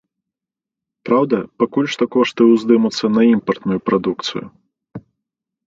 Праўда, 1.09 1.37
пакуль 1.65 1.91
што 1.97 2.03
кошты 2.17 2.49
ўздымуцца 2.55 3.05
на 3.19 3.29
імпартную 3.33 3.79
прадукцыю. 3.91 4.45